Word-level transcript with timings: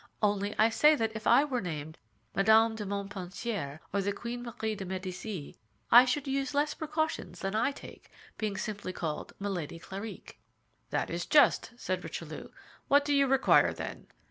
Only 0.19 0.57
I 0.57 0.69
say 0.71 0.95
that 0.95 1.11
if 1.15 1.27
I 1.27 1.43
were 1.43 1.61
named 1.61 1.99
Madame 2.33 2.73
de 2.75 2.87
Montpensier, 2.87 3.81
or 3.93 4.01
the 4.01 4.11
Queen 4.11 4.41
Marie 4.41 4.73
de 4.73 4.83
Médicis, 4.83 5.57
I 5.91 6.05
should 6.05 6.25
use 6.27 6.55
less 6.55 6.73
precautions 6.73 7.41
than 7.41 7.53
I 7.53 7.71
take, 7.71 8.09
being 8.39 8.57
simply 8.57 8.93
called 8.93 9.33
Milady 9.39 9.77
Clarik." 9.77 10.39
"That 10.89 11.11
is 11.11 11.27
just," 11.27 11.73
said 11.77 12.03
Richelieu. 12.03 12.47
"What 12.87 13.05
do 13.05 13.13
you 13.13 13.27
require, 13.27 13.73
then?" 13.73 14.07